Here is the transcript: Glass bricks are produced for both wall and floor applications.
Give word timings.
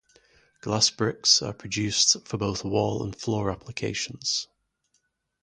Glass 0.61 0.89
bricks 0.89 1.43
are 1.43 1.53
produced 1.53 2.17
for 2.27 2.37
both 2.37 2.63
wall 2.65 3.03
and 3.03 3.15
floor 3.15 3.51
applications. 3.51 4.47